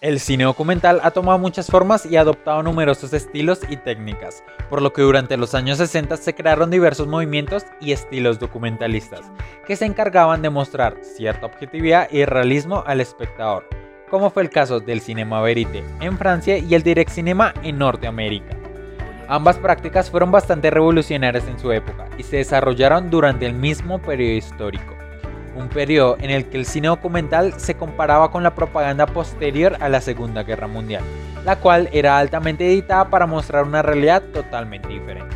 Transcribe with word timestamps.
El 0.00 0.20
cine 0.20 0.44
documental 0.44 1.00
ha 1.02 1.10
tomado 1.10 1.40
muchas 1.40 1.66
formas 1.66 2.06
y 2.06 2.16
ha 2.16 2.20
adoptado 2.20 2.62
numerosos 2.62 3.12
estilos 3.12 3.62
y 3.68 3.76
técnicas, 3.78 4.44
por 4.70 4.80
lo 4.80 4.92
que 4.92 5.02
durante 5.02 5.36
los 5.36 5.56
años 5.56 5.78
60 5.78 6.16
se 6.18 6.36
crearon 6.36 6.70
diversos 6.70 7.08
movimientos 7.08 7.64
y 7.80 7.90
estilos 7.90 8.38
documentalistas 8.38 9.22
que 9.66 9.74
se 9.74 9.86
encargaban 9.86 10.40
de 10.40 10.50
mostrar 10.50 10.98
cierta 11.02 11.46
objetividad 11.46 12.08
y 12.12 12.24
realismo 12.24 12.84
al 12.86 13.00
espectador, 13.00 13.68
como 14.08 14.30
fue 14.30 14.44
el 14.44 14.50
caso 14.50 14.78
del 14.78 15.00
cinema 15.00 15.40
verite 15.40 15.82
en 16.00 16.16
Francia 16.16 16.58
y 16.58 16.76
el 16.76 16.84
direct 16.84 17.10
cinema 17.10 17.52
en 17.64 17.78
Norteamérica. 17.78 18.56
Ambas 19.26 19.58
prácticas 19.58 20.12
fueron 20.12 20.30
bastante 20.30 20.70
revolucionarias 20.70 21.48
en 21.48 21.58
su 21.58 21.72
época 21.72 22.08
y 22.16 22.22
se 22.22 22.36
desarrollaron 22.36 23.10
durante 23.10 23.46
el 23.46 23.54
mismo 23.54 23.98
periodo 23.98 24.36
histórico 24.36 24.97
un 25.54 25.68
periodo 25.68 26.16
en 26.20 26.30
el 26.30 26.46
que 26.46 26.58
el 26.58 26.66
cine 26.66 26.88
documental 26.88 27.54
se 27.58 27.74
comparaba 27.74 28.30
con 28.30 28.42
la 28.42 28.54
propaganda 28.54 29.06
posterior 29.06 29.76
a 29.80 29.88
la 29.88 30.00
Segunda 30.00 30.42
Guerra 30.42 30.66
Mundial, 30.66 31.02
la 31.44 31.56
cual 31.56 31.88
era 31.92 32.18
altamente 32.18 32.66
editada 32.66 33.10
para 33.10 33.26
mostrar 33.26 33.64
una 33.64 33.82
realidad 33.82 34.22
totalmente 34.32 34.88
diferente. 34.88 35.34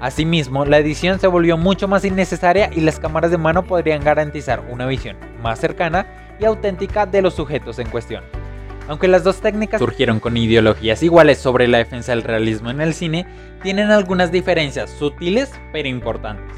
Asimismo, 0.00 0.64
la 0.64 0.78
edición 0.78 1.18
se 1.18 1.26
volvió 1.26 1.56
mucho 1.56 1.88
más 1.88 2.04
innecesaria 2.04 2.70
y 2.72 2.80
las 2.80 3.00
cámaras 3.00 3.30
de 3.32 3.38
mano 3.38 3.64
podrían 3.64 4.04
garantizar 4.04 4.62
una 4.70 4.86
visión 4.86 5.16
más 5.42 5.58
cercana 5.58 6.06
y 6.38 6.44
auténtica 6.44 7.04
de 7.04 7.20
los 7.20 7.34
sujetos 7.34 7.78
en 7.80 7.88
cuestión. 7.90 8.22
Aunque 8.86 9.08
las 9.08 9.24
dos 9.24 9.40
técnicas 9.40 9.80
surgieron 9.80 10.20
con 10.20 10.36
ideologías 10.36 11.02
iguales 11.02 11.38
sobre 11.38 11.68
la 11.68 11.78
defensa 11.78 12.12
del 12.12 12.22
realismo 12.22 12.70
en 12.70 12.80
el 12.80 12.94
cine, 12.94 13.26
tienen 13.62 13.90
algunas 13.90 14.30
diferencias 14.32 14.88
sutiles 14.90 15.50
pero 15.72 15.88
importantes. 15.88 16.56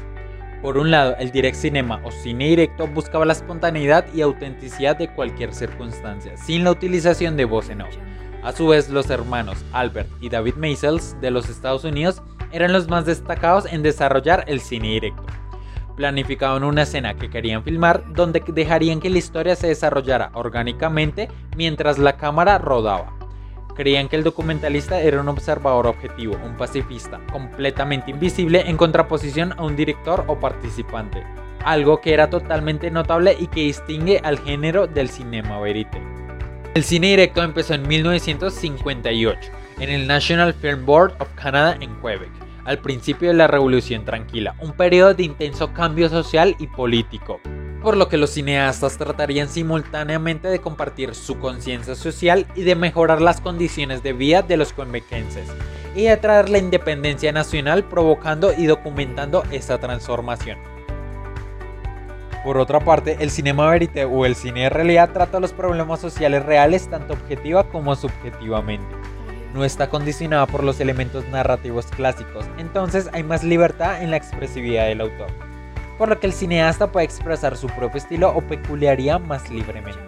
Por 0.61 0.77
un 0.77 0.91
lado, 0.91 1.15
el 1.17 1.31
direct 1.31 1.57
cinema 1.57 1.99
o 2.03 2.11
cine 2.11 2.49
directo 2.49 2.85
buscaba 2.85 3.25
la 3.25 3.33
espontaneidad 3.33 4.05
y 4.13 4.21
autenticidad 4.21 4.95
de 4.95 5.07
cualquier 5.07 5.55
circunstancia, 5.55 6.37
sin 6.37 6.63
la 6.63 6.71
utilización 6.71 7.35
de 7.35 7.45
voz 7.45 7.69
en 7.69 7.81
off. 7.81 7.95
A 8.43 8.51
su 8.51 8.67
vez, 8.67 8.89
los 8.89 9.09
hermanos 9.09 9.65
Albert 9.71 10.09
y 10.21 10.29
David 10.29 10.55
Maysles 10.55 11.19
de 11.19 11.31
los 11.31 11.49
Estados 11.49 11.83
Unidos 11.83 12.21
eran 12.51 12.73
los 12.73 12.87
más 12.87 13.05
destacados 13.05 13.65
en 13.65 13.81
desarrollar 13.81 14.43
el 14.47 14.61
cine 14.61 14.89
directo. 14.89 15.25
Planificaban 15.95 16.63
una 16.63 16.83
escena 16.83 17.15
que 17.15 17.29
querían 17.29 17.63
filmar 17.63 18.03
donde 18.13 18.43
dejarían 18.45 18.99
que 18.99 19.09
la 19.09 19.17
historia 19.17 19.55
se 19.55 19.67
desarrollara 19.67 20.29
orgánicamente 20.35 21.27
mientras 21.55 21.97
la 21.97 22.17
cámara 22.17 22.59
rodaba. 22.59 23.20
Creían 23.81 24.09
que 24.09 24.15
el 24.15 24.23
documentalista 24.23 25.01
era 25.01 25.19
un 25.19 25.27
observador 25.27 25.87
objetivo, 25.87 26.37
un 26.45 26.55
pacifista, 26.55 27.19
completamente 27.31 28.11
invisible 28.11 28.61
en 28.67 28.77
contraposición 28.77 29.53
a 29.57 29.63
un 29.63 29.75
director 29.75 30.23
o 30.27 30.39
participante, 30.39 31.23
algo 31.65 31.99
que 31.99 32.13
era 32.13 32.29
totalmente 32.29 32.91
notable 32.91 33.35
y 33.39 33.47
que 33.47 33.61
distingue 33.61 34.21
al 34.23 34.37
género 34.37 34.85
del 34.85 35.09
cinema 35.09 35.59
verite. 35.59 35.99
El 36.75 36.83
cine 36.83 37.07
directo 37.07 37.41
empezó 37.41 37.73
en 37.73 37.87
1958 37.87 39.51
en 39.79 39.89
el 39.89 40.05
National 40.05 40.53
Film 40.53 40.85
Board 40.85 41.15
of 41.17 41.29
Canada 41.33 41.75
en 41.81 41.95
Quebec, 42.01 42.29
al 42.65 42.77
principio 42.77 43.29
de 43.29 43.33
la 43.33 43.47
Revolución 43.47 44.05
Tranquila, 44.05 44.53
un 44.59 44.73
periodo 44.73 45.15
de 45.15 45.23
intenso 45.23 45.73
cambio 45.73 46.07
social 46.07 46.55
y 46.59 46.67
político, 46.67 47.41
por 47.81 47.97
lo 47.97 48.07
que 48.09 48.17
los 48.17 48.29
cineastas 48.29 48.97
tratarían 48.97 49.49
simultáneamente 49.49 50.47
de 50.47 50.59
compartir 50.59 51.15
su 51.15 51.39
conciencia 51.39 51.95
social 51.95 52.45
y 52.55 52.61
de 52.61 52.75
mejorar 52.75 53.21
las 53.21 53.41
condiciones 53.41 54.03
de 54.03 54.13
vida 54.13 54.43
de 54.43 54.57
los 54.57 54.71
convequenses 54.71 55.47
y 55.95 56.03
de 56.03 56.17
traer 56.17 56.49
la 56.49 56.59
independencia 56.59 57.31
nacional 57.31 57.83
provocando 57.83 58.53
y 58.53 58.65
documentando 58.65 59.43
esa 59.51 59.79
transformación. 59.79 60.59
Por 62.43 62.57
otra 62.57 62.79
parte, 62.79 63.17
el 63.19 63.29
cinema 63.29 63.69
verité 63.69 64.05
o 64.05 64.25
el 64.25 64.35
cine 64.35 64.63
de 64.63 64.69
realidad 64.69 65.11
trata 65.11 65.39
los 65.39 65.53
problemas 65.53 65.99
sociales 65.99 66.43
reales 66.43 66.87
tanto 66.87 67.13
objetiva 67.13 67.65
como 67.69 67.95
subjetivamente. 67.95 68.95
No 69.53 69.65
está 69.65 69.89
condicionada 69.89 70.47
por 70.47 70.63
los 70.63 70.79
elementos 70.79 71.27
narrativos 71.27 71.87
clásicos, 71.87 72.45
entonces 72.57 73.09
hay 73.11 73.23
más 73.23 73.43
libertad 73.43 74.01
en 74.01 74.11
la 74.11 74.17
expresividad 74.17 74.85
del 74.85 75.01
autor 75.01 75.50
por 75.97 76.09
lo 76.09 76.19
que 76.19 76.27
el 76.27 76.33
cineasta 76.33 76.91
puede 76.91 77.05
expresar 77.05 77.57
su 77.57 77.67
propio 77.67 77.97
estilo 77.97 78.29
o 78.35 78.41
peculiaridad 78.41 79.19
más 79.19 79.49
libremente. 79.49 79.99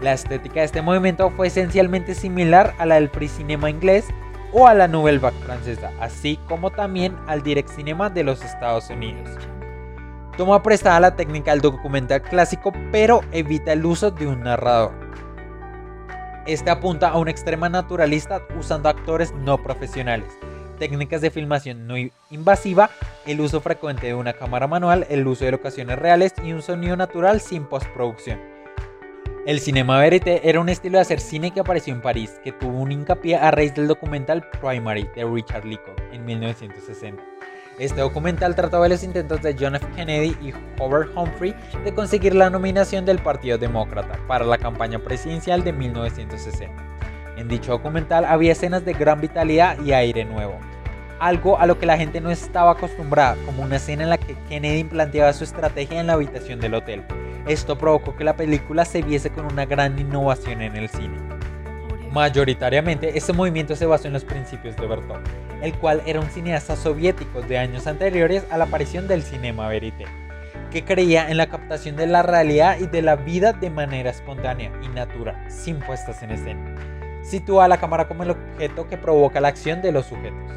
La 0.00 0.12
estética 0.12 0.60
de 0.60 0.66
este 0.66 0.82
movimiento 0.82 1.30
fue 1.30 1.46
esencialmente 1.46 2.14
similar 2.14 2.74
a 2.78 2.86
la 2.86 2.96
del 2.96 3.08
free 3.08 3.28
cinema 3.28 3.70
inglés 3.70 4.08
o 4.52 4.66
a 4.66 4.74
la 4.74 4.88
Nouvelle 4.88 5.18
Vague 5.18 5.38
francesa, 5.44 5.92
así 6.00 6.38
como 6.48 6.70
también 6.70 7.16
al 7.26 7.42
direct 7.42 7.70
cinema 7.70 8.10
de 8.10 8.24
los 8.24 8.42
Estados 8.42 8.90
Unidos. 8.90 9.30
Toma 10.36 10.62
prestada 10.62 10.98
la 10.98 11.14
técnica 11.14 11.52
del 11.52 11.60
documental 11.60 12.22
clásico, 12.22 12.72
pero 12.90 13.20
evita 13.32 13.72
el 13.72 13.84
uso 13.84 14.10
de 14.10 14.26
un 14.26 14.40
narrador. 14.40 14.92
Este 16.46 16.70
apunta 16.70 17.08
a 17.08 17.18
un 17.18 17.28
extrema 17.28 17.68
naturalista 17.68 18.42
usando 18.58 18.88
actores 18.88 19.32
no 19.32 19.62
profesionales, 19.62 20.36
técnicas 20.78 21.20
de 21.20 21.30
filmación 21.30 21.86
no 21.86 21.94
invasiva, 22.30 22.90
el 23.26 23.40
uso 23.40 23.60
frecuente 23.60 24.08
de 24.08 24.14
una 24.14 24.32
cámara 24.32 24.66
manual, 24.66 25.06
el 25.10 25.26
uso 25.26 25.44
de 25.44 25.52
locaciones 25.52 25.98
reales 25.98 26.34
y 26.42 26.52
un 26.52 26.62
sonido 26.62 26.96
natural 26.96 27.40
sin 27.40 27.64
postproducción. 27.64 28.40
El 29.44 29.58
cinema 29.58 29.98
verité 29.98 30.48
era 30.48 30.60
un 30.60 30.68
estilo 30.68 30.98
de 30.98 31.02
hacer 31.02 31.18
cine 31.18 31.50
que 31.50 31.58
apareció 31.58 31.92
en 31.92 32.00
París, 32.00 32.40
que 32.44 32.52
tuvo 32.52 32.78
un 32.78 32.92
hincapié 32.92 33.36
a 33.36 33.50
raíz 33.50 33.74
del 33.74 33.88
documental 33.88 34.48
Primary 34.60 35.08
de 35.16 35.24
Richard 35.24 35.64
Leacock 35.64 36.00
en 36.12 36.24
1960. 36.24 37.20
Este 37.78 38.00
documental 38.00 38.54
trataba 38.54 38.84
de 38.84 38.90
los 38.90 39.02
intentos 39.02 39.42
de 39.42 39.56
John 39.58 39.74
F. 39.74 39.86
Kennedy 39.96 40.36
y 40.40 40.52
Howard 40.80 41.10
Humphrey 41.16 41.54
de 41.84 41.92
conseguir 41.92 42.34
la 42.36 42.50
nominación 42.50 43.04
del 43.04 43.18
Partido 43.18 43.58
Demócrata 43.58 44.16
para 44.28 44.44
la 44.44 44.58
campaña 44.58 45.00
presidencial 45.00 45.64
de 45.64 45.72
1960. 45.72 46.91
En 47.42 47.48
dicho 47.48 47.72
documental 47.72 48.24
había 48.24 48.52
escenas 48.52 48.84
de 48.84 48.92
gran 48.92 49.20
vitalidad 49.20 49.76
y 49.80 49.92
aire 49.92 50.24
nuevo, 50.24 50.60
algo 51.18 51.58
a 51.58 51.66
lo 51.66 51.76
que 51.76 51.86
la 51.86 51.98
gente 51.98 52.20
no 52.20 52.30
estaba 52.30 52.70
acostumbrada, 52.70 53.36
como 53.44 53.64
una 53.64 53.76
escena 53.76 54.04
en 54.04 54.10
la 54.10 54.18
que 54.18 54.36
Kennedy 54.48 54.84
planteaba 54.84 55.32
su 55.32 55.42
estrategia 55.42 55.98
en 55.98 56.06
la 56.06 56.12
habitación 56.12 56.60
del 56.60 56.74
hotel. 56.74 57.02
Esto 57.48 57.76
provocó 57.76 58.14
que 58.14 58.22
la 58.22 58.36
película 58.36 58.84
se 58.84 59.02
viese 59.02 59.30
con 59.30 59.46
una 59.46 59.66
gran 59.66 59.98
innovación 59.98 60.62
en 60.62 60.76
el 60.76 60.88
cine. 60.88 61.18
Mayoritariamente, 62.12 63.18
este 63.18 63.32
movimiento 63.32 63.74
se 63.74 63.86
basó 63.86 64.06
en 64.06 64.12
los 64.12 64.24
principios 64.24 64.76
de 64.76 64.86
Bertov, 64.86 65.18
el 65.62 65.74
cual 65.74 66.00
era 66.06 66.20
un 66.20 66.30
cineasta 66.30 66.76
soviético 66.76 67.42
de 67.42 67.58
años 67.58 67.88
anteriores 67.88 68.46
a 68.52 68.56
la 68.56 68.66
aparición 68.66 69.08
del 69.08 69.24
cinema 69.24 69.66
verité, 69.66 70.04
que 70.70 70.84
creía 70.84 71.28
en 71.28 71.38
la 71.38 71.48
captación 71.48 71.96
de 71.96 72.06
la 72.06 72.22
realidad 72.22 72.78
y 72.78 72.86
de 72.86 73.02
la 73.02 73.16
vida 73.16 73.52
de 73.52 73.68
manera 73.68 74.10
espontánea 74.10 74.70
y 74.80 74.86
natural, 74.90 75.34
sin 75.50 75.80
puestas 75.80 76.22
en 76.22 76.30
escena. 76.30 76.91
Sitúa 77.22 77.64
a 77.64 77.68
la 77.68 77.78
cámara 77.78 78.08
como 78.08 78.22
el 78.22 78.30
objeto 78.30 78.88
que 78.88 78.98
provoca 78.98 79.40
la 79.40 79.48
acción 79.48 79.80
de 79.80 79.92
los 79.92 80.06
sujetos. 80.06 80.50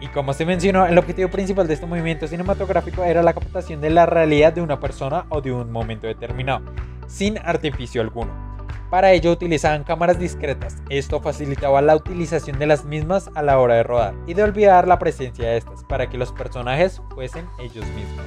Y 0.00 0.08
como 0.08 0.32
se 0.32 0.46
mencionó, 0.46 0.86
el 0.86 0.98
objetivo 0.98 1.28
principal 1.28 1.66
de 1.66 1.74
este 1.74 1.86
movimiento 1.86 2.26
cinematográfico 2.26 3.04
era 3.04 3.22
la 3.22 3.34
captación 3.34 3.80
de 3.80 3.90
la 3.90 4.06
realidad 4.06 4.52
de 4.52 4.62
una 4.62 4.80
persona 4.80 5.26
o 5.28 5.40
de 5.40 5.52
un 5.52 5.70
momento 5.70 6.06
determinado, 6.06 6.64
sin 7.06 7.38
artificio 7.38 8.00
alguno. 8.00 8.50
Para 8.90 9.12
ello 9.12 9.30
utilizaban 9.30 9.84
cámaras 9.84 10.18
discretas, 10.18 10.78
esto 10.88 11.20
facilitaba 11.20 11.80
la 11.80 11.94
utilización 11.94 12.58
de 12.58 12.66
las 12.66 12.84
mismas 12.84 13.30
a 13.36 13.42
la 13.42 13.58
hora 13.58 13.76
de 13.76 13.84
rodar 13.84 14.14
y 14.26 14.34
de 14.34 14.42
olvidar 14.42 14.88
la 14.88 14.98
presencia 14.98 15.48
de 15.48 15.58
estas 15.58 15.84
para 15.84 16.08
que 16.08 16.18
los 16.18 16.32
personajes 16.32 17.00
fuesen 17.14 17.46
ellos 17.60 17.86
mismos. 17.94 18.26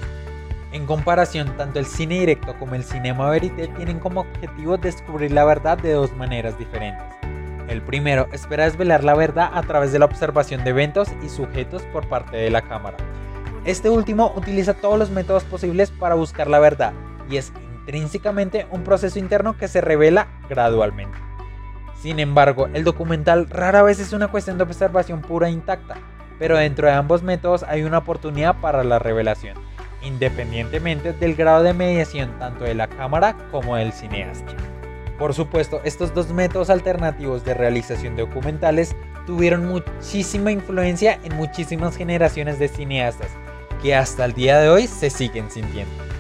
En 0.72 0.86
comparación, 0.86 1.58
tanto 1.58 1.80
el 1.80 1.86
cine 1.86 2.20
directo 2.20 2.56
como 2.60 2.76
el 2.76 2.84
cinema 2.84 3.30
verité 3.30 3.68
tienen 3.68 4.00
como 4.00 4.22
objetivo 4.22 4.78
descubrir 4.78 5.32
la 5.32 5.44
verdad 5.44 5.78
de 5.78 5.92
dos 5.92 6.16
maneras 6.16 6.58
diferentes. 6.58 7.04
El 7.68 7.82
primero 7.82 8.28
espera 8.34 8.66
desvelar 8.66 9.04
la 9.04 9.16
verdad 9.16 9.50
a 9.54 9.62
través 9.64 9.92
de 9.92 10.00
la 10.00 10.06
observación 10.06 10.64
de 10.64 10.72
eventos 10.72 11.10
y 11.24 11.30
sujetos 11.30 11.84
por 11.94 12.08
parte 12.08 12.38
de 12.38 12.50
la 12.50 12.62
cámara. 12.62 12.98
Este 13.66 13.90
último 13.90 14.34
utiliza 14.36 14.74
todos 14.74 15.00
los 15.00 15.10
métodos 15.10 15.44
posibles 15.46 15.90
para 15.92 16.16
buscar 16.16 16.48
la 16.48 16.60
verdad 16.60 16.94
y 17.30 17.38
es 17.38 17.54
intrínsecamente 17.80 18.68
un 18.72 18.84
proceso 18.84 19.20
interno 19.20 19.58
que 19.58 19.68
se 19.68 19.82
revela 19.82 20.28
gradualmente. 20.50 21.18
Sin 22.02 22.20
embargo, 22.20 22.68
el 22.74 22.84
documental 22.84 23.50
rara 23.50 23.82
vez 23.82 24.00
es 24.00 24.12
una 24.12 24.28
cuestión 24.28 24.58
de 24.58 24.64
observación 24.64 25.22
pura 25.22 25.48
e 25.48 25.52
intacta, 25.52 25.96
pero 26.38 26.58
dentro 26.58 26.88
de 26.88 26.94
ambos 26.94 27.24
métodos 27.24 27.64
hay 27.64 27.84
una 27.84 28.00
oportunidad 28.00 28.60
para 28.60 28.84
la 28.84 29.00
revelación, 29.00 29.58
independientemente 30.02 31.14
del 31.14 31.36
grado 31.36 31.64
de 31.64 31.74
mediación 31.74 32.38
tanto 32.40 32.66
de 32.66 32.76
la 32.76 32.88
cámara 32.88 33.38
como 33.52 33.78
del 33.78 33.94
cineasta. 33.94 34.54
Por 35.24 35.34
supuesto, 35.34 35.80
estos 35.86 36.14
dos 36.14 36.34
métodos 36.34 36.70
alternativos 36.70 37.46
de 37.46 37.54
realización 37.54 38.18
de 38.18 38.24
documentales 38.24 38.94
tuvieron 39.26 39.66
muchísima 39.66 40.52
influencia 40.52 41.18
en 41.24 41.38
muchísimas 41.38 41.96
generaciones 41.96 42.60
de 42.60 42.68
cineastas 42.68 43.30
que 43.82 43.96
hasta 43.96 44.26
el 44.26 44.34
día 44.34 44.60
de 44.60 44.68
hoy 44.68 44.86
se 44.86 45.10
siguen 45.10 45.50
sintiendo. 45.50 46.13